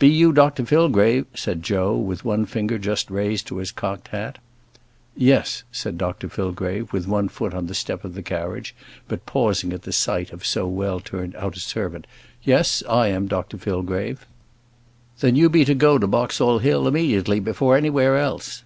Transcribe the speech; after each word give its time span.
"Be 0.00 0.08
you 0.08 0.32
Dr 0.32 0.64
Fillgrave?" 0.66 1.26
said 1.32 1.62
Joe, 1.62 1.96
with 1.96 2.24
one 2.24 2.44
finger 2.44 2.76
just 2.76 3.08
raised 3.08 3.46
to 3.46 3.58
his 3.58 3.70
cocked 3.70 4.08
hat. 4.08 4.38
"Yes," 5.16 5.62
said 5.70 5.96
Dr 5.96 6.28
Fillgrave, 6.28 6.92
with 6.92 7.06
one 7.06 7.28
foot 7.28 7.54
on 7.54 7.68
the 7.68 7.74
step 7.76 8.04
of 8.04 8.14
the 8.14 8.22
carriage, 8.24 8.74
but 9.06 9.26
pausing 9.26 9.72
at 9.72 9.82
the 9.82 9.92
sight 9.92 10.32
of 10.32 10.44
so 10.44 10.66
well 10.66 10.98
turned 10.98 11.36
out 11.36 11.56
a 11.56 11.60
servant. 11.60 12.08
"Yes; 12.42 12.82
I 12.88 13.10
am 13.10 13.28
Dr 13.28 13.58
Fillgrave." 13.58 14.26
"Then 15.20 15.36
you 15.36 15.48
be 15.48 15.64
to 15.64 15.76
go 15.76 15.98
to 15.98 16.06
Boxall 16.08 16.58
Hill 16.58 16.88
immediately; 16.88 17.38
before 17.38 17.76
anywhere 17.76 18.18
else." 18.18 18.64